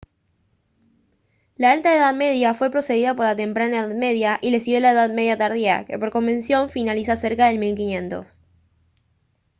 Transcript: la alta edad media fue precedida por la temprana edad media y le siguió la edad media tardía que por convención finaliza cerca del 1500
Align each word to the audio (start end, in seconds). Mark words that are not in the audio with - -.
la 1.57 1.71
alta 1.73 1.95
edad 1.95 2.11
media 2.15 2.55
fue 2.55 2.71
precedida 2.71 3.15
por 3.15 3.23
la 3.25 3.35
temprana 3.35 3.81
edad 3.81 3.95
media 3.95 4.39
y 4.41 4.49
le 4.49 4.59
siguió 4.59 4.79
la 4.79 4.93
edad 4.93 5.11
media 5.11 5.37
tardía 5.37 5.85
que 5.85 5.99
por 5.99 6.09
convención 6.09 6.71
finaliza 6.71 7.15
cerca 7.15 7.45
del 7.45 7.59
1500 7.59 8.41